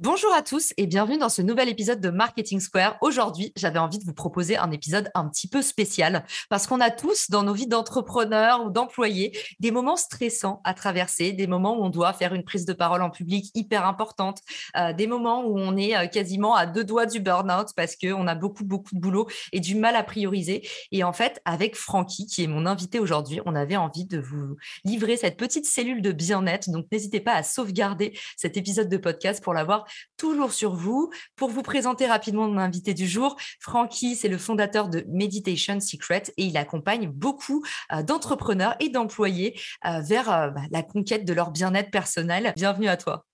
Bonjour 0.00 0.32
à 0.32 0.42
tous 0.42 0.72
et 0.76 0.86
bienvenue 0.86 1.18
dans 1.18 1.28
ce 1.28 1.42
nouvel 1.42 1.68
épisode 1.68 2.00
de 2.00 2.10
Marketing 2.10 2.60
Square. 2.60 2.98
Aujourd'hui, 3.00 3.52
j'avais 3.56 3.80
envie 3.80 3.98
de 3.98 4.04
vous 4.04 4.14
proposer 4.14 4.56
un 4.56 4.70
épisode 4.70 5.10
un 5.16 5.28
petit 5.28 5.48
peu 5.48 5.60
spécial 5.60 6.24
parce 6.48 6.68
qu'on 6.68 6.80
a 6.80 6.92
tous 6.92 7.30
dans 7.30 7.42
nos 7.42 7.52
vies 7.52 7.66
d'entrepreneurs 7.66 8.64
ou 8.64 8.70
d'employés 8.70 9.36
des 9.58 9.72
moments 9.72 9.96
stressants 9.96 10.60
à 10.62 10.72
traverser, 10.72 11.32
des 11.32 11.48
moments 11.48 11.76
où 11.76 11.82
on 11.82 11.90
doit 11.90 12.12
faire 12.12 12.32
une 12.32 12.44
prise 12.44 12.64
de 12.64 12.74
parole 12.74 13.02
en 13.02 13.10
public 13.10 13.50
hyper 13.56 13.84
importante, 13.86 14.38
euh, 14.76 14.92
des 14.92 15.08
moments 15.08 15.44
où 15.44 15.58
on 15.58 15.76
est 15.76 15.96
euh, 15.96 16.06
quasiment 16.06 16.54
à 16.54 16.66
deux 16.66 16.84
doigts 16.84 17.06
du 17.06 17.18
burn-out 17.18 17.70
parce 17.74 17.96
qu'on 17.96 18.28
a 18.28 18.36
beaucoup, 18.36 18.64
beaucoup 18.64 18.94
de 18.94 19.00
boulot 19.00 19.26
et 19.50 19.58
du 19.58 19.74
mal 19.74 19.96
à 19.96 20.04
prioriser. 20.04 20.62
Et 20.92 21.02
en 21.02 21.12
fait, 21.12 21.42
avec 21.44 21.74
Francky, 21.74 22.26
qui 22.26 22.44
est 22.44 22.46
mon 22.46 22.66
invité 22.66 23.00
aujourd'hui, 23.00 23.40
on 23.46 23.56
avait 23.56 23.76
envie 23.76 24.04
de 24.04 24.20
vous 24.20 24.58
livrer 24.84 25.16
cette 25.16 25.36
petite 25.36 25.66
cellule 25.66 26.02
de 26.02 26.12
bien-être. 26.12 26.70
Donc, 26.70 26.86
n'hésitez 26.92 27.18
pas 27.18 27.34
à 27.34 27.42
sauvegarder 27.42 28.16
cet 28.36 28.56
épisode 28.56 28.88
de 28.88 28.96
podcast 28.96 29.42
pour 29.42 29.54
l'avoir 29.54 29.87
toujours 30.16 30.52
sur 30.52 30.74
vous. 30.74 31.10
Pour 31.36 31.50
vous 31.50 31.62
présenter 31.62 32.06
rapidement 32.06 32.48
mon 32.48 32.58
invité 32.58 32.94
du 32.94 33.06
jour, 33.06 33.36
Francky, 33.60 34.16
c'est 34.16 34.28
le 34.28 34.38
fondateur 34.38 34.88
de 34.88 35.04
Meditation 35.08 35.80
Secret 35.80 36.24
et 36.36 36.44
il 36.44 36.56
accompagne 36.56 37.08
beaucoup 37.08 37.64
euh, 37.92 38.02
d'entrepreneurs 38.02 38.76
et 38.80 38.88
d'employés 38.88 39.58
euh, 39.86 40.00
vers 40.00 40.30
euh, 40.30 40.50
bah, 40.50 40.62
la 40.70 40.82
conquête 40.82 41.24
de 41.24 41.32
leur 41.32 41.50
bien-être 41.50 41.90
personnel. 41.90 42.52
Bienvenue 42.56 42.88
à 42.88 42.96
toi. 42.96 43.24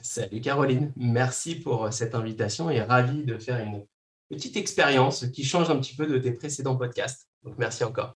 Salut 0.00 0.40
Caroline, 0.40 0.92
merci 0.96 1.54
pour 1.56 1.92
cette 1.92 2.14
invitation 2.14 2.70
et 2.70 2.80
ravi 2.80 3.24
de 3.24 3.38
faire 3.38 3.58
une 3.58 3.84
petite 4.30 4.56
expérience 4.56 5.26
qui 5.26 5.44
change 5.44 5.70
un 5.70 5.78
petit 5.78 5.94
peu 5.94 6.06
de 6.06 6.18
tes 6.18 6.32
précédents 6.32 6.76
podcasts. 6.76 7.28
Donc 7.44 7.54
merci 7.58 7.84
encore. 7.84 8.14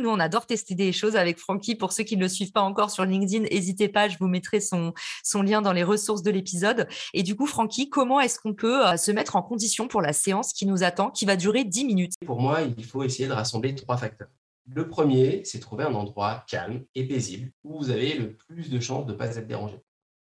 Nous, 0.00 0.10
on 0.10 0.20
adore 0.20 0.46
tester 0.46 0.74
des 0.74 0.92
choses 0.92 1.16
avec 1.16 1.38
Francky. 1.38 1.74
Pour 1.74 1.92
ceux 1.92 2.04
qui 2.04 2.16
ne 2.16 2.22
le 2.22 2.28
suivent 2.28 2.52
pas 2.52 2.60
encore 2.60 2.90
sur 2.90 3.04
LinkedIn, 3.04 3.44
n'hésitez 3.44 3.88
pas, 3.88 4.08
je 4.08 4.18
vous 4.18 4.28
mettrai 4.28 4.60
son, 4.60 4.92
lien 5.34 5.62
dans 5.62 5.72
les 5.72 5.82
ressources 5.82 6.22
de 6.22 6.30
l'épisode. 6.30 6.86
Et 7.14 7.22
du 7.22 7.34
coup, 7.34 7.46
Francky, 7.46 7.88
comment 7.88 8.20
est-ce 8.20 8.38
qu'on 8.38 8.54
peut 8.54 8.86
euh, 8.86 8.96
se 8.96 9.10
mettre 9.10 9.36
en 9.36 9.42
condition 9.42 9.88
pour 9.88 10.02
la 10.02 10.12
séance 10.12 10.52
qui 10.52 10.66
nous 10.66 10.82
attend, 10.82 11.10
qui 11.10 11.24
va 11.24 11.36
durer 11.36 11.64
10 11.64 11.84
minutes? 11.84 12.12
Pour 12.26 12.40
moi, 12.40 12.60
il 12.62 12.84
faut 12.84 13.02
essayer 13.04 13.28
de 13.28 13.32
rassembler 13.32 13.74
trois 13.74 13.96
facteurs. 13.96 14.28
Le 14.68 14.88
premier, 14.88 15.42
c'est 15.44 15.60
trouver 15.60 15.84
un 15.84 15.94
endroit 15.94 16.44
calme 16.48 16.84
et 16.94 17.06
paisible 17.06 17.52
où 17.64 17.78
vous 17.78 17.90
avez 17.90 18.14
le 18.14 18.34
plus 18.34 18.68
de 18.68 18.80
chances 18.80 19.06
de 19.06 19.12
ne 19.12 19.16
pas 19.16 19.36
être 19.36 19.46
dérangé. 19.46 19.80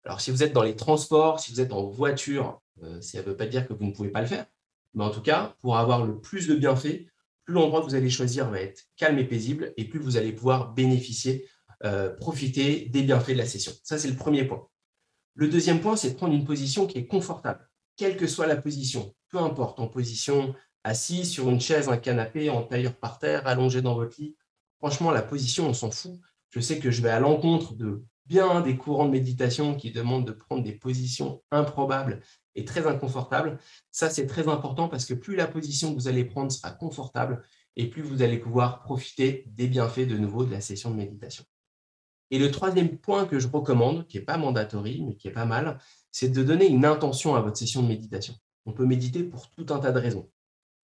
Alors, 0.04 0.20
si 0.20 0.30
vous 0.30 0.42
êtes 0.42 0.52
dans 0.52 0.62
les 0.62 0.76
transports, 0.76 1.40
si 1.40 1.52
vous 1.52 1.60
êtes 1.60 1.72
en 1.72 1.84
voiture, 1.84 2.60
ça 3.00 3.18
ne 3.18 3.22
veut 3.24 3.36
pas 3.36 3.46
dire 3.46 3.66
que 3.66 3.74
vous 3.74 3.84
ne 3.84 3.92
pouvez 3.92 4.08
pas 4.08 4.20
le 4.20 4.26
faire. 4.26 4.46
Mais 4.94 5.04
en 5.04 5.10
tout 5.10 5.20
cas, 5.20 5.54
pour 5.60 5.76
avoir 5.76 6.04
le 6.04 6.18
plus 6.18 6.48
de 6.48 6.54
bienfaits, 6.54 7.06
plus 7.44 7.54
l'endroit 7.54 7.80
que 7.80 7.86
vous 7.86 7.94
allez 7.94 8.10
choisir 8.10 8.50
va 8.50 8.60
être 8.60 8.84
calme 8.96 9.18
et 9.18 9.24
paisible, 9.24 9.72
et 9.76 9.84
plus 9.84 9.98
vous 9.98 10.16
allez 10.16 10.32
pouvoir 10.32 10.72
bénéficier, 10.72 11.48
euh, 11.84 12.14
profiter 12.16 12.86
des 12.86 13.02
bienfaits 13.02 13.30
de 13.32 13.38
la 13.38 13.46
session. 13.46 13.72
Ça, 13.82 13.98
c'est 13.98 14.08
le 14.08 14.16
premier 14.16 14.44
point. 14.44 14.66
Le 15.34 15.48
deuxième 15.48 15.80
point, 15.80 15.96
c'est 15.96 16.10
de 16.10 16.16
prendre 16.16 16.34
une 16.34 16.44
position 16.44 16.86
qui 16.86 16.98
est 16.98 17.06
confortable, 17.06 17.68
quelle 17.96 18.16
que 18.16 18.26
soit 18.26 18.46
la 18.46 18.56
position, 18.56 19.14
peu 19.30 19.38
importe, 19.38 19.80
en 19.80 19.88
position 19.88 20.54
assise 20.84 21.30
sur 21.30 21.48
une 21.50 21.60
chaise, 21.60 21.88
un 21.88 21.96
canapé, 21.96 22.50
en 22.50 22.62
tailleur 22.62 22.94
par 22.96 23.18
terre, 23.18 23.46
allongé 23.46 23.82
dans 23.82 23.94
votre 23.94 24.20
lit. 24.20 24.36
Franchement, 24.78 25.10
la 25.10 25.22
position, 25.22 25.68
on 25.68 25.74
s'en 25.74 25.90
fout. 25.90 26.18
Je 26.50 26.60
sais 26.60 26.78
que 26.78 26.90
je 26.90 27.02
vais 27.02 27.10
à 27.10 27.20
l'encontre 27.20 27.74
de 27.74 28.02
bien 28.26 28.60
des 28.60 28.76
courants 28.76 29.06
de 29.06 29.10
méditation 29.10 29.74
qui 29.74 29.90
demandent 29.90 30.26
de 30.26 30.32
prendre 30.32 30.62
des 30.62 30.72
positions 30.72 31.42
improbables 31.50 32.20
et 32.54 32.64
très 32.64 32.86
inconfortables. 32.86 33.58
Ça, 33.90 34.10
c'est 34.10 34.26
très 34.26 34.48
important 34.48 34.88
parce 34.88 35.04
que 35.04 35.14
plus 35.14 35.36
la 35.36 35.46
position 35.46 35.90
que 35.90 35.94
vous 35.94 36.08
allez 36.08 36.24
prendre 36.24 36.50
sera 36.50 36.70
confortable 36.70 37.42
et 37.76 37.88
plus 37.88 38.02
vous 38.02 38.22
allez 38.22 38.38
pouvoir 38.38 38.82
profiter 38.82 39.44
des 39.48 39.68
bienfaits 39.68 40.06
de 40.06 40.16
nouveau 40.16 40.44
de 40.44 40.50
la 40.50 40.60
session 40.60 40.90
de 40.90 40.96
méditation. 40.96 41.44
Et 42.30 42.38
le 42.38 42.50
troisième 42.50 42.98
point 42.98 43.26
que 43.26 43.38
je 43.38 43.48
recommande, 43.48 44.06
qui 44.06 44.18
n'est 44.18 44.24
pas 44.24 44.36
mandatory, 44.36 45.02
mais 45.02 45.16
qui 45.16 45.28
est 45.28 45.32
pas 45.32 45.46
mal, 45.46 45.78
c'est 46.12 46.28
de 46.28 46.42
donner 46.42 46.68
une 46.68 46.84
intention 46.84 47.34
à 47.34 47.40
votre 47.40 47.56
session 47.56 47.82
de 47.82 47.88
méditation. 47.88 48.34
On 48.66 48.72
peut 48.72 48.86
méditer 48.86 49.22
pour 49.22 49.50
tout 49.50 49.66
un 49.70 49.78
tas 49.78 49.92
de 49.92 49.98
raisons. 49.98 50.30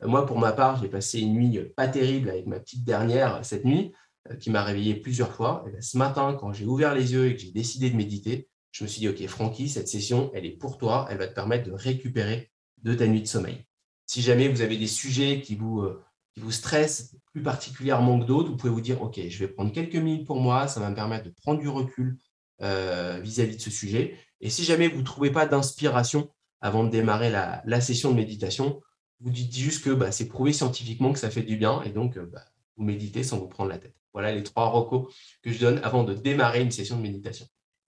Moi, 0.02 0.26
pour 0.26 0.38
ma 0.38 0.52
part, 0.52 0.80
j'ai 0.80 0.88
passé 0.88 1.20
une 1.20 1.34
nuit 1.34 1.58
pas 1.76 1.88
terrible 1.88 2.30
avec 2.30 2.46
ma 2.46 2.58
petite 2.60 2.84
dernière 2.84 3.44
cette 3.44 3.64
nuit. 3.64 3.92
Euh, 4.30 4.36
qui 4.36 4.50
m'a 4.50 4.62
réveillé 4.62 4.94
plusieurs 4.94 5.32
fois. 5.32 5.64
Et 5.66 5.72
ben, 5.72 5.82
ce 5.82 5.98
matin, 5.98 6.36
quand 6.38 6.52
j'ai 6.52 6.64
ouvert 6.64 6.94
les 6.94 7.12
yeux 7.12 7.26
et 7.26 7.34
que 7.34 7.40
j'ai 7.40 7.50
décidé 7.50 7.90
de 7.90 7.96
méditer, 7.96 8.48
je 8.76 8.84
me 8.84 8.88
suis 8.88 9.00
dit, 9.00 9.08
OK, 9.08 9.26
Francky, 9.26 9.70
cette 9.70 9.88
session, 9.88 10.30
elle 10.34 10.44
est 10.44 10.50
pour 10.50 10.76
toi, 10.76 11.06
elle 11.08 11.16
va 11.16 11.26
te 11.26 11.34
permettre 11.34 11.66
de 11.66 11.72
récupérer 11.72 12.50
de 12.82 12.92
ta 12.92 13.06
nuit 13.06 13.22
de 13.22 13.26
sommeil. 13.26 13.64
Si 14.04 14.20
jamais 14.20 14.48
vous 14.48 14.60
avez 14.60 14.76
des 14.76 14.86
sujets 14.86 15.40
qui 15.40 15.54
vous, 15.54 15.80
euh, 15.80 16.04
stressent 16.50 17.16
plus 17.32 17.42
particulièrement 17.42 18.20
que 18.20 18.26
d'autres, 18.26 18.50
vous 18.50 18.56
pouvez 18.58 18.72
vous 18.72 18.82
dire, 18.82 19.00
OK, 19.00 19.18
je 19.26 19.38
vais 19.38 19.48
prendre 19.48 19.72
quelques 19.72 19.96
minutes 19.96 20.26
pour 20.26 20.40
moi, 20.40 20.68
ça 20.68 20.78
va 20.80 20.90
me 20.90 20.94
permettre 20.94 21.24
de 21.24 21.30
prendre 21.30 21.58
du 21.58 21.68
recul 21.68 22.18
euh, 22.60 23.18
vis-à-vis 23.22 23.56
de 23.56 23.62
ce 23.62 23.70
sujet. 23.70 24.18
Et 24.42 24.50
si 24.50 24.62
jamais 24.62 24.88
vous 24.88 24.98
ne 24.98 25.04
trouvez 25.04 25.30
pas 25.30 25.46
d'inspiration 25.46 26.28
avant 26.60 26.84
de 26.84 26.90
démarrer 26.90 27.30
la, 27.30 27.80
session 27.80 28.10
de 28.10 28.16
méditation, 28.16 28.82
vous 29.20 29.30
dites 29.30 29.56
juste 29.56 29.84
que 29.84 29.90
bah, 29.90 30.12
c'est 30.12 30.28
prouvé 30.28 30.52
scientifiquement 30.52 31.14
que 31.14 31.18
ça 31.18 31.30
fait 31.30 31.42
du 31.42 31.56
bien 31.56 31.82
et 31.84 31.90
donc 31.92 32.18
bah, 32.18 32.44
vous 32.76 32.84
méditez 32.84 33.22
sans 33.22 33.38
vous 33.38 33.48
prendre 33.48 33.70
la 33.70 33.78
tête. 33.78 33.96
Voilà 34.12 34.34
les 34.34 34.42
trois 34.42 34.68
recos 34.68 35.14
que 35.40 35.50
je 35.50 35.58
donne 35.58 35.80
avant 35.82 36.04
de 36.04 36.12
démarrer 36.12 36.60
une 36.60 36.70
session 36.70 36.98
de 36.98 37.02
méditation. 37.02 37.46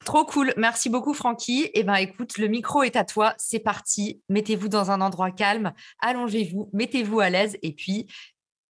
Trop 0.08 0.24
cool. 0.24 0.54
Merci 0.56 0.88
beaucoup, 0.88 1.12
Francky. 1.12 1.68
Eh 1.74 1.82
bien, 1.82 1.96
écoute, 1.96 2.38
le 2.38 2.48
micro 2.48 2.82
est 2.82 2.96
à 2.96 3.04
toi. 3.04 3.34
C'est 3.36 3.58
parti. 3.58 4.22
Mettez-vous 4.30 4.70
dans 4.70 4.90
un 4.90 5.02
endroit 5.02 5.30
calme. 5.30 5.74
Allongez-vous. 6.00 6.70
Mettez-vous 6.72 7.20
à 7.20 7.28
l'aise. 7.28 7.58
Et 7.60 7.74
puis, 7.74 8.06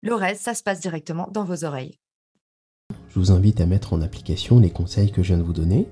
le 0.02 0.14
reste, 0.14 0.44
ça 0.44 0.54
se 0.54 0.64
passe 0.64 0.80
directement 0.80 1.28
dans 1.34 1.44
vos 1.44 1.66
oreilles. 1.66 2.00
Je 3.10 3.20
vous 3.20 3.32
invite 3.32 3.60
à 3.60 3.66
mettre 3.66 3.92
en 3.92 4.02
application 4.02 4.62
les 4.62 4.70
conseils 4.70 5.12
que 5.12 5.24
je 5.24 5.34
viens 5.34 5.38
de 5.38 5.44
vous 5.44 5.52
donner. 5.52 5.90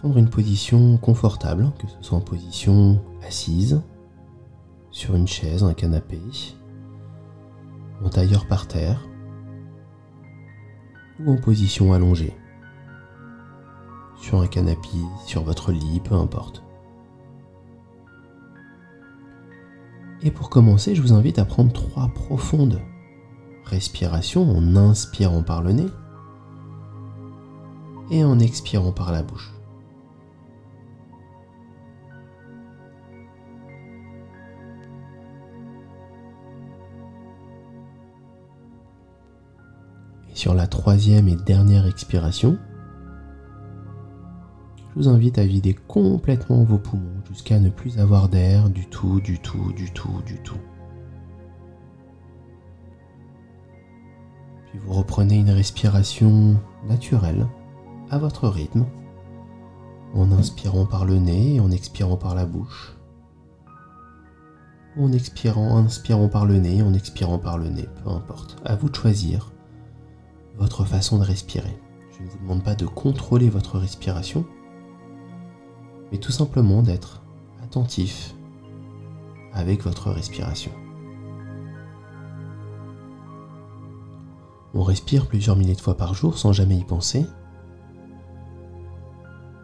Prendre 0.00 0.18
une 0.18 0.28
position 0.28 0.98
confortable, 0.98 1.70
que 1.78 1.86
ce 1.86 2.02
soit 2.02 2.18
en 2.18 2.20
position 2.20 3.00
assise, 3.24 3.80
sur 4.90 5.14
une 5.14 5.28
chaise, 5.28 5.62
un 5.62 5.74
canapé, 5.74 6.18
en 8.04 8.08
tailleur 8.08 8.48
par 8.48 8.66
terre 8.66 9.08
ou 11.20 11.30
en 11.30 11.36
position 11.36 11.92
allongée, 11.92 12.34
un 14.40 14.46
canapé, 14.46 14.88
sur 15.26 15.42
votre 15.42 15.72
lit, 15.72 16.00
peu 16.00 16.14
importe. 16.14 16.62
Et 20.22 20.30
pour 20.30 20.50
commencer, 20.50 20.94
je 20.94 21.02
vous 21.02 21.12
invite 21.12 21.38
à 21.38 21.44
prendre 21.44 21.72
trois 21.72 22.08
profondes 22.08 22.80
respirations 23.64 24.48
en 24.50 24.76
inspirant 24.76 25.42
par 25.42 25.62
le 25.62 25.72
nez 25.72 25.88
et 28.10 28.24
en 28.24 28.38
expirant 28.38 28.92
par 28.92 29.12
la 29.12 29.22
bouche. 29.22 29.52
sur 40.42 40.54
la 40.54 40.66
troisième 40.66 41.28
et 41.28 41.36
dernière 41.36 41.86
expiration, 41.86 42.58
je 44.94 45.00
vous 45.00 45.08
invite 45.08 45.38
à 45.38 45.46
vider 45.46 45.74
complètement 45.74 46.64
vos 46.64 46.76
poumons 46.76 47.22
jusqu'à 47.30 47.58
ne 47.58 47.70
plus 47.70 47.98
avoir 47.98 48.28
d'air 48.28 48.68
du 48.68 48.86
tout, 48.86 49.20
du 49.22 49.38
tout, 49.38 49.72
du 49.72 49.90
tout, 49.90 50.20
du 50.26 50.36
tout. 50.42 50.58
Puis 54.68 54.78
vous 54.78 54.92
reprenez 54.92 55.36
une 55.36 55.50
respiration 55.50 56.60
naturelle, 56.86 57.46
à 58.10 58.18
votre 58.18 58.48
rythme, 58.48 58.84
en 60.12 60.30
inspirant 60.30 60.84
par 60.84 61.06
le 61.06 61.18
nez 61.18 61.54
et 61.54 61.60
en 61.60 61.70
expirant 61.70 62.18
par 62.18 62.34
la 62.34 62.44
bouche. 62.44 62.98
En 64.98 65.10
expirant, 65.10 65.78
inspirant 65.78 66.28
par 66.28 66.44
le 66.44 66.58
nez, 66.58 66.82
en 66.82 66.92
expirant 66.92 67.38
par 67.38 67.56
le 67.56 67.70
nez, 67.70 67.88
peu 68.04 68.10
importe. 68.10 68.56
À 68.66 68.76
vous 68.76 68.90
de 68.90 68.94
choisir 68.96 69.52
votre 70.58 70.84
façon 70.84 71.18
de 71.18 71.24
respirer. 71.24 71.78
Je 72.10 72.24
ne 72.24 72.28
vous 72.28 72.38
demande 72.40 72.62
pas 72.62 72.74
de 72.74 72.84
contrôler 72.84 73.48
votre 73.48 73.78
respiration, 73.78 74.44
mais 76.12 76.18
tout 76.18 76.30
simplement 76.30 76.82
d'être 76.82 77.22
attentif 77.64 78.34
avec 79.54 79.82
votre 79.82 80.10
respiration. 80.10 80.70
On 84.74 84.82
respire 84.82 85.26
plusieurs 85.26 85.56
milliers 85.56 85.74
de 85.74 85.80
fois 85.80 85.96
par 85.96 86.14
jour 86.14 86.38
sans 86.38 86.52
jamais 86.52 86.76
y 86.76 86.84
penser. 86.84 87.26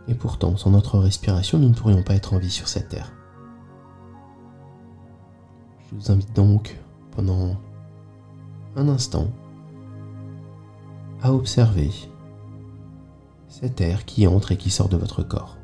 Et 0.07 0.15
pourtant, 0.15 0.57
sans 0.57 0.71
notre 0.71 0.99
respiration, 0.99 1.59
nous 1.59 1.69
ne 1.69 1.75
pourrions 1.75 2.03
pas 2.03 2.15
être 2.15 2.33
en 2.33 2.39
vie 2.39 2.51
sur 2.51 2.69
cette 2.69 2.89
terre. 2.89 3.13
Je 5.91 5.97
vous 5.97 6.11
invite 6.11 6.35
donc 6.35 6.79
pendant 7.11 7.57
un 8.77 8.89
instant 8.89 9.29
à 11.23 11.33
observer 11.33 11.91
cet 13.49 13.81
air 13.81 14.05
qui 14.05 14.27
entre 14.27 14.53
et 14.53 14.57
qui 14.57 14.71
sort 14.71 14.89
de 14.89 14.97
votre 14.97 15.23
corps. 15.23 15.58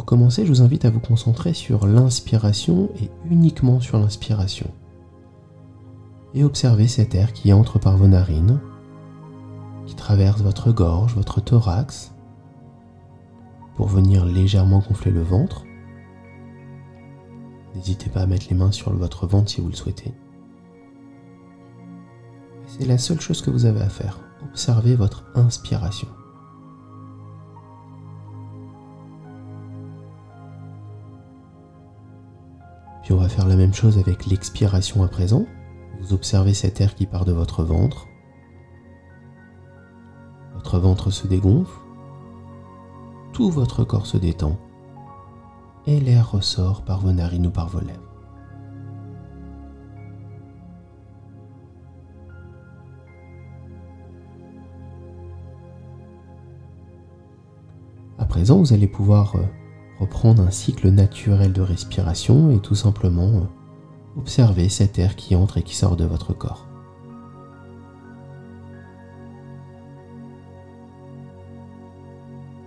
Pour 0.00 0.06
commencer, 0.06 0.46
je 0.46 0.50
vous 0.50 0.62
invite 0.62 0.86
à 0.86 0.90
vous 0.90 0.98
concentrer 0.98 1.52
sur 1.52 1.86
l'inspiration 1.86 2.88
et 3.02 3.10
uniquement 3.30 3.80
sur 3.80 3.98
l'inspiration. 3.98 4.70
Et 6.32 6.42
observer 6.42 6.88
cet 6.88 7.14
air 7.14 7.34
qui 7.34 7.52
entre 7.52 7.78
par 7.78 7.98
vos 7.98 8.08
narines, 8.08 8.60
qui 9.84 9.94
traverse 9.94 10.40
votre 10.40 10.72
gorge, 10.72 11.14
votre 11.16 11.42
thorax, 11.42 12.14
pour 13.76 13.88
venir 13.88 14.24
légèrement 14.24 14.78
gonfler 14.78 15.10
le 15.10 15.20
ventre. 15.20 15.66
N'hésitez 17.74 18.08
pas 18.08 18.22
à 18.22 18.26
mettre 18.26 18.46
les 18.48 18.56
mains 18.56 18.72
sur 18.72 18.94
votre 18.94 19.26
ventre 19.26 19.50
si 19.50 19.60
vous 19.60 19.68
le 19.68 19.76
souhaitez. 19.76 20.14
C'est 22.64 22.86
la 22.86 22.96
seule 22.96 23.20
chose 23.20 23.42
que 23.42 23.50
vous 23.50 23.66
avez 23.66 23.82
à 23.82 23.90
faire. 23.90 24.18
Observez 24.48 24.96
votre 24.96 25.26
inspiration. 25.34 26.08
On 33.12 33.16
va 33.16 33.28
faire 33.28 33.48
la 33.48 33.56
même 33.56 33.74
chose 33.74 33.98
avec 33.98 34.26
l'expiration 34.26 35.02
à 35.02 35.08
présent. 35.08 35.44
Vous 36.00 36.12
observez 36.12 36.54
cet 36.54 36.80
air 36.80 36.94
qui 36.94 37.06
part 37.06 37.24
de 37.24 37.32
votre 37.32 37.64
ventre. 37.64 38.06
Votre 40.54 40.78
ventre 40.78 41.10
se 41.10 41.26
dégonfle. 41.26 41.76
Tout 43.32 43.50
votre 43.50 43.82
corps 43.82 44.06
se 44.06 44.16
détend. 44.16 44.56
Et 45.86 45.98
l'air 45.98 46.30
ressort 46.30 46.84
par 46.84 47.00
vos 47.00 47.10
narines 47.10 47.48
ou 47.48 47.50
par 47.50 47.68
vos 47.68 47.80
lèvres. 47.80 47.98
À 58.18 58.24
présent, 58.24 58.58
vous 58.58 58.72
allez 58.72 58.86
pouvoir 58.86 59.34
euh, 59.34 59.40
reprendre 60.00 60.42
un 60.42 60.50
cycle 60.50 60.88
naturel 60.88 61.52
de 61.52 61.60
respiration 61.60 62.50
et 62.50 62.58
tout 62.58 62.74
simplement 62.74 63.28
euh, 63.28 64.18
observer 64.18 64.68
cet 64.70 64.98
air 64.98 65.14
qui 65.14 65.36
entre 65.36 65.58
et 65.58 65.62
qui 65.62 65.76
sort 65.76 65.96
de 65.96 66.04
votre 66.04 66.32
corps. 66.32 66.66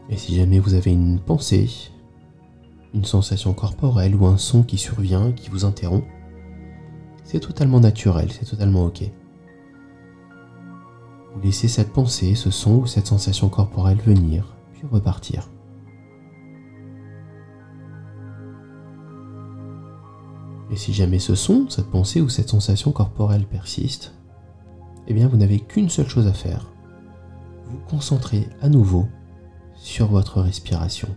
Et 0.10 0.18
si 0.18 0.36
jamais 0.36 0.60
vous 0.60 0.76
avez 0.76 0.92
une 0.92 1.20
pensée, 1.20 1.70
une 2.94 3.06
sensation 3.06 3.54
corporelle 3.54 4.16
ou 4.16 4.28
un 4.28 4.38
son 4.38 4.62
qui 4.62 4.78
survient, 4.78 5.32
qui 5.32 5.50
vous 5.50 5.66
interrompt, 5.66 6.06
c'est 7.24 7.40
totalement 7.40 7.80
naturel, 7.80 8.32
c'est 8.32 8.46
totalement 8.46 8.86
ok. 8.86 9.10
Vous 11.34 11.42
laissez 11.42 11.68
cette 11.68 11.92
pensée, 11.92 12.36
ce 12.36 12.52
son 12.52 12.82
ou 12.82 12.86
cette 12.86 13.08
sensation 13.08 13.50
corporelle 13.50 13.98
venir, 14.06 14.56
puis 14.74 14.84
repartir. 14.92 15.50
Et 20.74 20.76
si 20.76 20.92
jamais 20.92 21.20
ce 21.20 21.36
son, 21.36 21.70
cette 21.70 21.92
pensée 21.92 22.20
ou 22.20 22.30
cette 22.30 22.50
sensation 22.50 22.92
corporelle 22.92 23.46
persiste, 23.46 24.16
eh 25.06 25.14
bien 25.14 25.28
vous 25.28 25.38
n'avez 25.38 25.60
qu'une 25.60 25.88
seule 25.88 26.08
chose 26.08 26.26
à 26.26 26.34
faire. 26.34 26.72
Vous 27.68 27.78
concentrez 27.88 28.50
à 28.60 28.70
nouveau 28.70 29.06
sur 29.76 30.08
votre 30.08 30.42
respiration. 30.42 31.10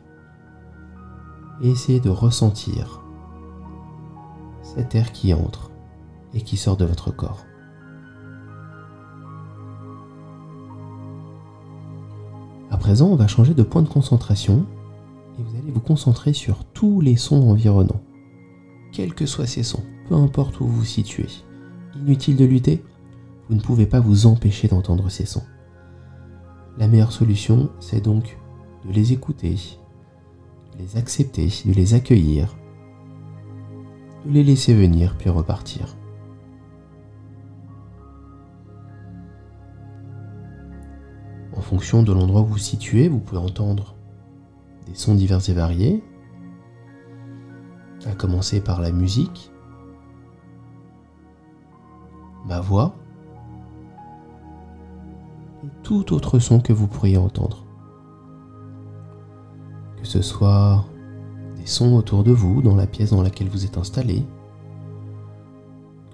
Et 1.63 1.71
essayez 1.71 2.01
de 2.01 2.11
ressentir 2.11 3.01
cet 4.63 4.95
air 4.95 5.11
qui 5.13 5.33
entre 5.33 5.71
et 6.35 6.43
qui 6.43 6.59
sort 6.59 6.77
de 6.77 6.85
votre 6.85 7.11
corps. 7.11 7.47
À 12.71 12.77
présent, 12.77 13.07
on 13.07 13.17
va 13.17 13.27
changer 13.27 13.55
de 13.55 13.63
point 13.63 13.81
de 13.81 13.89
concentration 13.89 14.67
et 15.39 15.43
vous 15.43 15.57
allez 15.57 15.73
vous 15.73 15.81
concentrer 15.81 16.35
sur 16.35 16.67
tous 16.67 17.01
les 17.01 17.17
sons 17.17 17.49
environnants 17.49 18.03
quels 18.97 19.13
que 19.13 19.27
soient 19.27 19.47
ces 19.47 19.63
sons, 19.63 19.83
peu 20.09 20.15
importe 20.15 20.59
où 20.59 20.65
vous 20.65 20.77
vous 20.77 20.85
situez. 20.87 21.29
Inutile 21.97 22.35
de 22.35 22.47
lutter, 22.47 22.83
vous 23.47 23.55
ne 23.55 23.61
pouvez 23.61 23.85
pas 23.85 24.01
vous 24.01 24.25
empêcher 24.25 24.69
d'entendre 24.69 25.11
ces 25.11 25.27
sons. 25.27 25.45
La 26.79 26.89
meilleure 26.89 27.13
solution, 27.13 27.69
c'est 27.79 28.03
donc 28.03 28.39
de 28.87 28.93
les 28.93 29.13
écouter, 29.13 29.57
de 30.73 30.83
les 30.83 30.97
accepter, 30.97 31.53
de 31.67 31.75
les 31.75 31.93
accueillir, 31.93 32.57
de 34.25 34.31
les 34.31 34.43
laisser 34.43 34.73
venir 34.73 35.15
puis 35.19 35.29
repartir. 35.29 35.95
En 41.55 41.61
fonction 41.61 42.03
de 42.03 42.15
l'endroit 42.15 42.41
où 42.41 42.47
vous 42.47 42.53
vous 42.53 42.59
situez, 42.59 43.09
vous 43.09 43.21
pouvez 43.21 43.43
entendre 43.43 43.95
des 44.87 44.95
sons 44.95 45.15
divers 45.15 45.47
et 45.51 45.53
variés, 45.53 46.03
à 48.07 48.15
commencer 48.15 48.61
par 48.61 48.81
la 48.81 48.93
musique, 48.93 49.51
ma 52.47 52.61
voix. 52.61 52.95
Et 55.65 55.69
tout 55.83 56.13
autre 56.13 56.39
son 56.39 56.61
que 56.61 56.73
vous 56.73 56.87
pourriez 56.87 57.17
entendre. 57.17 57.65
Que 59.97 60.07
ce 60.07 60.23
soit 60.23 60.85
des 61.57 61.67
sons 61.67 61.97
autour 61.97 62.23
de 62.23 62.33
vous, 62.33 62.63
dans 62.63 62.77
la 62.77 62.87
pièce 62.87 63.11
dans 63.11 63.23
laquelle 63.23 63.49
vous 63.49 63.65
êtes 63.65 63.79
installé, 63.79 64.25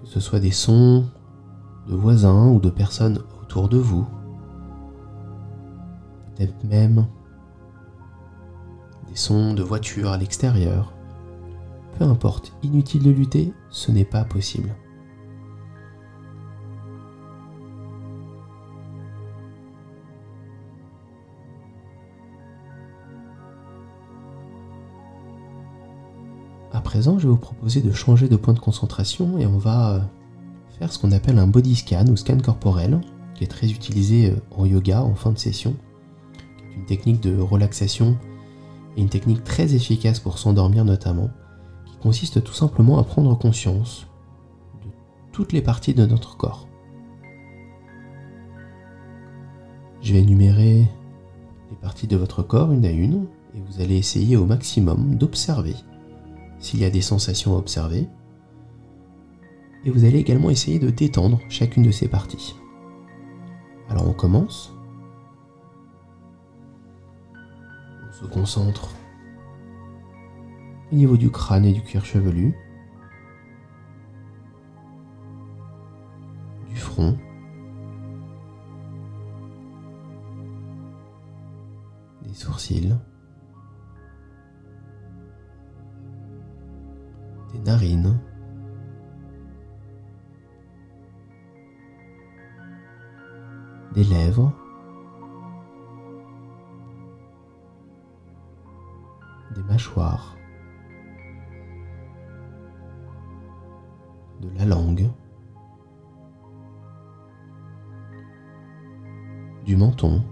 que 0.01 0.07
ce 0.09 0.21
soit 0.21 0.41
des 0.41 0.51
sons 0.51 1.05
de 1.89 1.95
voisins 1.95 2.49
ou 2.49 2.61
de 2.61 2.71
personnes 2.71 3.23
autour 3.43 3.69
de 3.69 3.77
vous, 3.77 4.07
peut-être 6.35 6.65
même 6.65 7.07
des 9.09 9.17
sons 9.17 9.53
de 9.53 9.63
voitures 9.63 10.11
à 10.11 10.17
l'extérieur, 10.17 10.95
peu 12.03 12.09
importe, 12.09 12.53
inutile 12.65 13.05
de 13.05 13.11
lutter, 13.11 13.53
ce 13.71 13.93
n'est 13.93 14.05
pas 14.05 14.25
possible. 14.25 14.75
À 26.73 26.81
présent, 26.81 27.19
je 27.21 27.25
vais 27.25 27.29
vous 27.29 27.37
proposer 27.37 27.81
de 27.81 27.93
changer 27.93 28.29
de 28.29 28.35
point 28.35 28.55
de 28.55 28.59
concentration 28.59 29.39
et 29.39 29.47
on 29.47 29.59
va 29.59 29.93
euh, 29.93 30.01
faire 30.81 30.93
ce 30.93 30.99
qu'on 30.99 31.13
appelle 31.13 31.39
un 31.39 31.47
body 31.47 31.77
scan 31.77 32.07
ou 32.09 32.17
scan 32.17 32.39
corporel, 32.39 33.01
qui 33.37 33.45
est 33.45 33.47
très 33.47 33.71
utilisé 33.71 34.31
euh, 34.31 34.37
en 34.51 34.67
yoga 34.67 35.03
en 35.03 35.15
fin 35.15 35.31
de 35.31 35.39
session, 35.39 35.77
une 36.77 36.85
technique 36.85 37.21
de 37.21 37.39
relaxation 37.39 38.17
et 38.97 39.03
une 39.03 39.09
technique 39.09 39.45
très 39.45 39.77
efficace 39.77 40.19
pour 40.19 40.39
s'endormir 40.39 40.85
notamment 40.85 41.31
consiste 42.03 42.43
tout 42.43 42.53
simplement 42.53 42.99
à 42.99 43.05
prendre 43.05 43.39
conscience 43.39 44.09
de 44.83 44.91
toutes 45.31 45.53
les 45.53 45.63
parties 45.63 45.95
de 45.95 46.05
notre 46.05 46.37
corps. 46.37 46.67
Je 50.01 50.13
vais 50.13 50.19
énumérer 50.19 50.89
les 51.71 51.77
parties 51.81 52.09
de 52.09 52.17
votre 52.17 52.43
corps 52.43 52.73
une 52.73 52.85
à 52.85 52.91
une 52.91 53.29
et 53.55 53.61
vous 53.61 53.81
allez 53.81 53.97
essayer 53.97 54.37
au 54.37 54.47
maximum 54.47 55.15
d'observer 55.15 55.77
s'il 56.59 56.81
y 56.81 56.85
a 56.85 56.91
des 56.91 57.03
sensations 57.03 57.55
à 57.55 57.59
observer. 57.59 58.09
Et 59.85 59.91
vous 59.91 60.05
allez 60.05 60.19
également 60.19 60.51
essayer 60.51 60.81
de 60.81 60.91
détendre 60.91 61.39
chacune 61.49 61.85
de 61.85 61.93
ces 61.93 62.09
parties. 62.09 62.57
Alors 63.89 64.09
on 64.09 64.13
commence. 64.13 64.75
On 68.09 68.13
se 68.13 68.27
concentre 68.27 68.91
au 70.93 70.95
niveau 70.95 71.17
du 71.17 71.31
crâne 71.31 71.65
et 71.65 71.73
du 71.73 71.83
cuir 71.83 72.05
chevelu, 72.05 72.55
du 76.69 76.77
front, 76.77 77.17
des 82.23 82.35
sourcils, 82.35 82.95
des 87.55 87.59
narines, 87.61 88.21
des 93.95 94.05
lèvres, 94.05 94.53
des 99.55 99.63
mâchoires, 99.63 100.37
la 104.63 104.77
langue, 104.77 105.11
du 109.65 109.77
menton. 109.77 110.23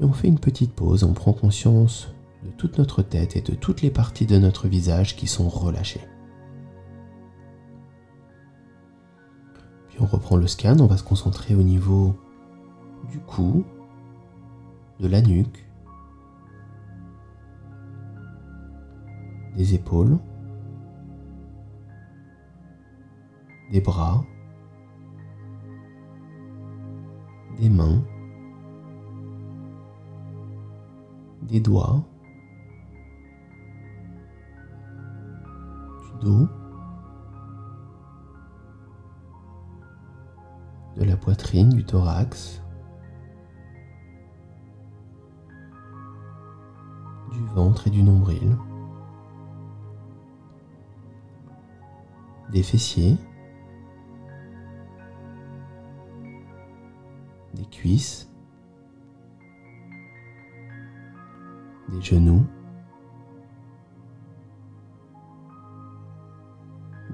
Et 0.00 0.04
on 0.04 0.12
fait 0.12 0.28
une 0.28 0.38
petite 0.38 0.74
pause, 0.74 1.02
on 1.02 1.14
prend 1.14 1.32
conscience 1.32 2.14
de 2.44 2.50
toute 2.50 2.78
notre 2.78 3.02
tête 3.02 3.36
et 3.36 3.40
de 3.40 3.54
toutes 3.54 3.80
les 3.80 3.90
parties 3.90 4.26
de 4.26 4.38
notre 4.38 4.68
visage 4.68 5.16
qui 5.16 5.26
sont 5.26 5.48
relâchées. 5.48 6.06
Puis 9.88 9.98
on 10.00 10.06
reprend 10.06 10.36
le 10.36 10.46
scan, 10.46 10.78
on 10.80 10.86
va 10.86 10.98
se 10.98 11.04
concentrer 11.04 11.54
au 11.54 11.62
niveau 11.62 12.14
du 13.10 13.18
cou, 13.18 13.64
de 15.00 15.08
la 15.08 15.22
nuque, 15.22 15.66
des 19.56 19.74
épaules, 19.74 20.18
des 23.70 23.80
bras, 23.80 24.24
des 27.58 27.68
mains, 27.68 28.02
des 31.42 31.60
doigts, 31.60 32.04
du 36.02 36.24
dos, 36.24 36.48
de 40.96 41.04
la 41.04 41.16
poitrine, 41.16 41.70
du 41.70 41.84
thorax, 41.84 42.62
du 47.32 47.44
ventre 47.54 47.88
et 47.88 47.90
du 47.90 48.02
nombril, 48.02 48.56
des 52.50 52.62
fessiers, 52.62 53.16
des 61.88 62.02
genoux, 62.02 62.44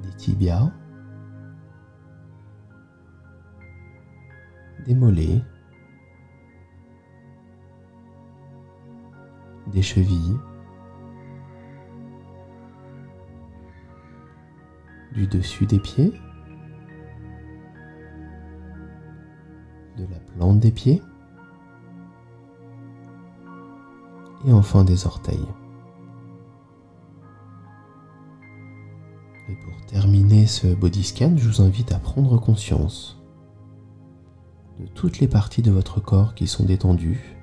des 0.03 0.17
tibias, 0.17 0.71
des 4.87 4.95
mollets, 4.95 5.43
des 9.67 9.83
chevilles, 9.83 10.39
du 15.13 15.27
dessus 15.27 15.67
des 15.67 15.79
pieds, 15.79 16.13
de 20.03 20.13
la 20.13 20.19
plante 20.19 20.59
des 20.59 20.73
pieds 20.73 21.03
et 24.47 24.53
enfin 24.53 24.85
des 24.85 25.07
orteils. 25.07 25.47
Et 29.49 29.55
pour 29.55 29.87
terminer 29.87 30.47
ce 30.47 30.69
body 30.75 31.05
scan, 31.05 31.35
je 31.37 31.49
vous 31.49 31.63
invite 31.63 31.93
à 31.93 31.99
prendre 31.99 32.39
conscience 32.39 33.21
de 34.81 34.87
toutes 34.87 35.21
les 35.21 35.29
parties 35.29 35.63
de 35.63 35.71
votre 35.71 36.01
corps 36.01 36.35
qui 36.35 36.47
sont 36.47 36.65
détendues 36.65 37.37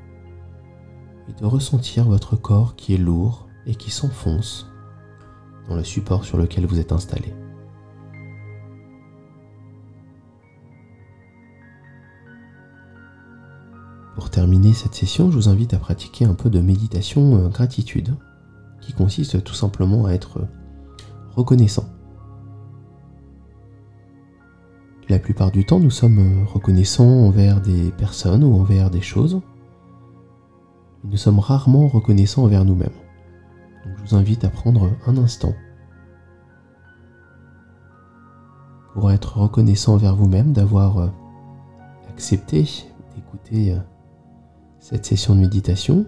et 1.30 1.34
de 1.40 1.46
ressentir 1.46 2.06
votre 2.06 2.36
corps 2.36 2.76
qui 2.76 2.94
est 2.94 2.98
lourd 2.98 3.48
et 3.66 3.76
qui 3.76 3.92
s'enfonce 3.92 4.68
dans 5.68 5.76
le 5.76 5.84
support 5.84 6.26
sur 6.26 6.38
lequel 6.38 6.66
vous 6.66 6.80
êtes 6.80 6.92
installé. 6.92 7.34
Pour 14.16 14.30
terminer 14.30 14.74
cette 14.74 14.96
session, 14.96 15.32
je 15.32 15.36
vous 15.36 15.50
invite 15.50 15.74
à 15.74 15.80
pratiquer 15.80 16.26
un 16.26 16.34
peu 16.34 16.50
de 16.50 16.60
méditation 16.60 17.38
euh, 17.38 17.48
gratitude, 17.50 18.16
qui 18.82 18.94
consiste 18.94 19.44
tout 19.44 19.54
simplement 19.54 20.06
à 20.06 20.12
être 20.12 20.48
reconnaissant. 21.36 21.86
La 25.10 25.18
plupart 25.18 25.52
du 25.52 25.66
temps, 25.66 25.80
nous 25.80 25.90
sommes 25.90 26.20
euh, 26.20 26.46
reconnaissants 26.46 27.26
envers 27.26 27.62
des 27.62 27.92
personnes 27.92 28.44
ou 28.44 28.54
envers 28.56 28.92
des 28.92 29.02
choses. 29.02 29.42
Nous 31.04 31.18
sommes 31.18 31.40
rarement 31.40 31.88
reconnaissants 31.88 32.44
envers 32.44 32.66
nous-mêmes. 32.66 32.90
Donc 33.86 33.98
je 33.98 34.10
vous 34.10 34.16
invite 34.16 34.44
à 34.44 34.50
prendre 34.50 34.92
un 35.08 35.18
instant 35.18 35.54
pour 38.94 39.12
être 39.12 39.38
reconnaissant 39.38 39.94
envers 39.94 40.16
vous-même, 40.16 40.52
d'avoir 40.52 40.98
euh, 40.98 41.08
accepté 42.10 42.68
d'écouter 43.16 43.76
cette 44.80 45.06
session 45.06 45.36
de 45.36 45.42
méditation, 45.42 46.06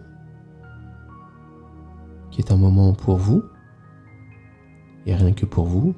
qui 2.32 2.42
est 2.42 2.52
un 2.52 2.58
moment 2.58 2.94
pour 2.94 3.18
vous, 3.18 3.44
et 5.06 5.14
rien 5.14 5.34
que 5.34 5.46
pour 5.46 5.66
vous. 5.66 5.94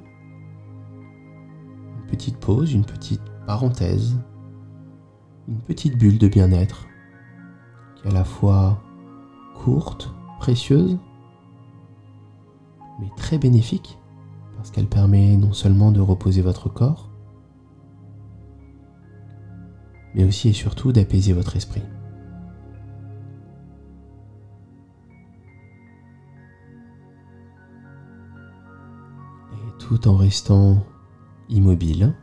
Une 1.96 2.06
petite 2.10 2.38
pause, 2.38 2.72
une 2.72 2.84
petite 2.84 3.22
parenthèse, 3.46 4.18
une 5.48 5.60
petite 5.60 5.96
bulle 5.98 6.18
de 6.18 6.28
bien-être, 6.28 6.86
qui 7.96 8.06
est 8.06 8.10
à 8.10 8.14
la 8.14 8.24
fois 8.24 8.82
courte, 9.54 10.12
précieuse, 10.40 10.98
mais 13.00 13.08
très 13.16 13.38
bénéfique, 13.38 13.98
parce 14.56 14.70
qu'elle 14.70 14.88
permet 14.88 15.36
non 15.36 15.52
seulement 15.52 15.92
de 15.92 16.00
reposer 16.00 16.42
votre 16.42 16.68
corps, 16.68 17.10
mais 20.14 20.24
aussi 20.24 20.48
et 20.48 20.52
surtout 20.52 20.92
d'apaiser 20.92 21.32
votre 21.32 21.56
esprit. 21.56 21.82
Tout 29.94 30.08
en 30.08 30.16
restant 30.16 30.84
immobile 31.48 32.14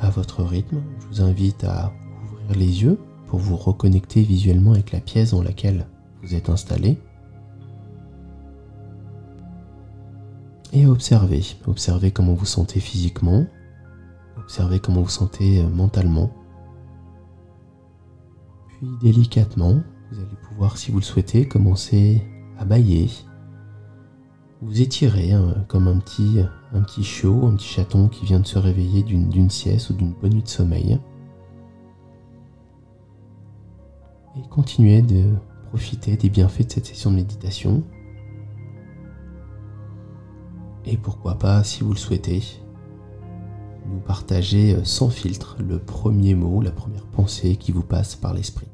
à 0.00 0.10
votre 0.10 0.42
rythme. 0.42 0.82
Je 0.98 1.06
vous 1.06 1.22
invite 1.22 1.62
à 1.62 1.92
ouvrir 2.24 2.58
les 2.58 2.82
yeux 2.82 2.98
pour 3.28 3.38
vous 3.38 3.54
reconnecter 3.54 4.22
visuellement 4.22 4.72
avec 4.72 4.90
la 4.90 4.98
pièce 4.98 5.30
dans 5.30 5.42
laquelle 5.42 5.86
vous 6.20 6.34
êtes 6.34 6.48
installé. 6.48 6.98
Et 10.72 10.84
observez, 10.86 11.42
observez 11.68 12.10
comment 12.10 12.34
vous 12.34 12.44
sentez 12.44 12.80
physiquement, 12.80 13.46
observez 14.38 14.80
comment 14.80 15.02
vous 15.02 15.08
sentez 15.08 15.62
euh, 15.62 15.68
mentalement. 15.68 16.32
Puis 18.66 18.88
délicatement, 19.00 19.80
vous 20.10 20.18
allez 20.18 20.36
pouvoir, 20.48 20.76
si 20.76 20.90
vous 20.90 20.98
le 20.98 21.04
souhaitez, 21.04 21.46
commencer 21.46 22.20
à 22.58 22.64
bailler, 22.64 23.10
vous 24.62 24.80
étirez 24.80 25.32
hein, 25.32 25.64
comme 25.66 25.88
un 25.88 25.98
petit, 25.98 26.38
un 26.72 26.80
petit 26.82 27.02
chiot, 27.02 27.46
un 27.46 27.56
petit 27.56 27.66
chaton 27.66 28.08
qui 28.08 28.24
vient 28.24 28.38
de 28.38 28.46
se 28.46 28.58
réveiller 28.58 29.02
d'une 29.02 29.50
sieste 29.50 29.90
ou 29.90 29.94
d'une 29.94 30.12
bonne 30.12 30.34
nuit 30.34 30.42
de 30.42 30.48
sommeil. 30.48 31.00
Et 34.36 34.48
continuez 34.48 35.02
de 35.02 35.24
profiter 35.68 36.16
des 36.16 36.30
bienfaits 36.30 36.66
de 36.66 36.72
cette 36.72 36.86
session 36.86 37.10
de 37.10 37.16
méditation. 37.16 37.82
Et 40.86 40.96
pourquoi 40.96 41.38
pas, 41.38 41.64
si 41.64 41.82
vous 41.82 41.92
le 41.92 41.98
souhaitez, 41.98 42.42
nous 43.90 43.98
partager 43.98 44.76
sans 44.84 45.10
filtre 45.10 45.56
le 45.58 45.80
premier 45.80 46.36
mot, 46.36 46.62
la 46.62 46.70
première 46.70 47.06
pensée 47.06 47.56
qui 47.56 47.72
vous 47.72 47.82
passe 47.82 48.14
par 48.14 48.32
l'esprit. 48.32 48.68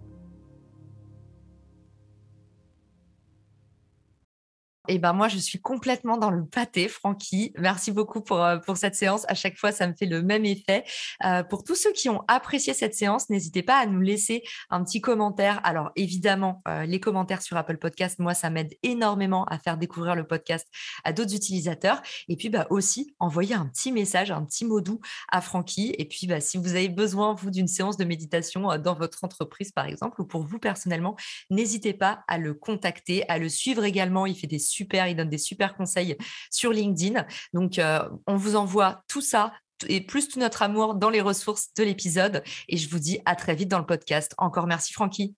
Et 4.89 4.99
ben 4.99 5.13
moi, 5.13 5.29
je 5.29 5.37
suis 5.37 5.61
complètement 5.61 6.17
dans 6.17 6.31
le 6.31 6.47
pâté, 6.47 6.89
Francky. 6.89 7.53
Merci 7.59 7.93
beaucoup 7.93 8.23
pour, 8.23 8.43
euh, 8.43 8.57
pour 8.57 8.79
cette 8.79 8.95
séance. 8.95 9.27
À 9.29 9.35
chaque 9.35 9.59
fois, 9.59 9.71
ça 9.71 9.87
me 9.87 9.93
fait 9.93 10.07
le 10.07 10.23
même 10.23 10.47
effet. 10.47 10.85
Euh, 11.25 11.43
pour 11.43 11.63
tous 11.63 11.75
ceux 11.75 11.93
qui 11.93 12.09
ont 12.09 12.25
apprécié 12.27 12.73
cette 12.73 12.95
séance, 12.95 13.29
n'hésitez 13.29 13.63
pas 13.63 13.77
à 13.77 13.87
nous 13.87 14.01
laisser 14.01 14.43
un 14.71 14.83
petit 14.83 15.03
commentaire. 15.03 15.61
Alors 15.63 15.91
évidemment, 15.95 16.63
euh, 16.67 16.87
les 16.87 17.01
commentaires 17.01 17.43
sur 17.43 17.59
Apple 17.59 17.77
Podcast, 17.77 18.19
moi, 18.19 18.33
ça 18.33 18.49
m'aide 18.49 18.75
énormément 18.83 19.45
à 19.45 19.59
faire 19.59 19.77
découvrir 19.77 20.15
le 20.15 20.27
podcast 20.27 20.67
à 21.05 21.13
d'autres 21.13 21.35
utilisateurs. 21.35 22.01
Et 22.29 22.37
puis 22.37 22.49
bah, 22.49 22.67
aussi, 22.71 23.15
envoyer 23.19 23.55
un 23.55 23.67
petit 23.67 23.93
message, 23.93 24.31
un 24.31 24.45
petit 24.45 24.65
mot 24.65 24.81
doux 24.81 25.01
à 25.31 25.43
Francky. 25.43 25.95
Et 25.99 26.07
puis, 26.07 26.27
bah, 26.27 26.41
si 26.41 26.57
vous 26.57 26.71
avez 26.71 26.89
besoin, 26.89 27.35
vous, 27.35 27.51
d'une 27.51 27.69
séance 27.69 27.99
de 27.99 28.05
méditation 28.05 28.79
dans 28.79 28.95
votre 28.95 29.23
entreprise, 29.23 29.71
par 29.71 29.85
exemple, 29.85 30.23
ou 30.23 30.25
pour 30.25 30.45
vous 30.45 30.59
personnellement, 30.59 31.15
n'hésitez 31.51 31.93
pas 31.93 32.25
à 32.27 32.39
le 32.39 32.55
contacter, 32.55 33.29
à 33.29 33.39
le 33.39 33.51
suivre 33.51 33.85
également. 33.85 34.25
Il 34.25 34.35
fait 34.35 34.47
des 34.47 34.59
il 34.81 35.17
donne 35.17 35.29
des 35.29 35.39
super 35.39 35.77
conseils 35.77 36.17
sur 36.51 36.73
LinkedIn. 36.73 37.25
Donc, 37.53 37.79
euh, 37.79 38.01
on 38.27 38.37
vous 38.37 38.57
envoie 38.57 39.03
tout 39.09 39.21
ça 39.21 39.53
et 39.87 40.01
plus 40.01 40.29
tout 40.29 40.41
notre 40.41 40.63
amour 40.63 40.95
dans 40.95 41.11
les 41.11 41.21
ressources 41.21 41.69
de 41.77 41.85
l'épisode. 41.85 42.43
Et 42.69 42.77
je 42.77 42.89
vous 42.89 42.99
dis 42.99 43.21
à 43.25 43.37
très 43.37 43.55
vite 43.55 43.69
dans 43.69 43.79
le 43.79 43.87
podcast. 43.87 44.35
Encore 44.39 44.67
merci, 44.67 44.93
Francky. 44.93 45.35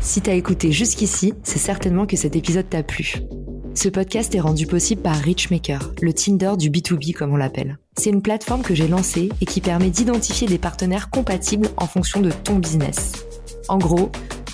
Si 0.00 0.20
t'as 0.20 0.34
écouté 0.34 0.70
jusqu'ici, 0.70 1.34
c'est 1.42 1.58
certainement 1.58 2.06
que 2.06 2.16
cet 2.16 2.36
épisode 2.36 2.68
t'a 2.68 2.82
plu. 2.82 3.14
Ce 3.74 3.90
podcast 3.90 4.34
est 4.34 4.40
rendu 4.40 4.66
possible 4.66 5.02
par 5.02 5.16
Richmaker, 5.16 5.92
le 6.00 6.14
Tinder 6.14 6.52
du 6.56 6.70
B2B 6.70 7.12
comme 7.12 7.34
on 7.34 7.36
l'appelle. 7.36 7.78
C'est 7.98 8.10
une 8.10 8.22
plateforme 8.22 8.62
que 8.62 8.74
j'ai 8.74 8.88
lancée 8.88 9.28
et 9.40 9.44
qui 9.44 9.60
permet 9.60 9.90
d'identifier 9.90 10.46
des 10.48 10.58
partenaires 10.58 11.10
compatibles 11.10 11.68
en 11.76 11.86
fonction 11.86 12.20
de 12.20 12.30
ton 12.30 12.56
business. 12.56 13.26
En 13.68 13.78
gros, 13.78 14.10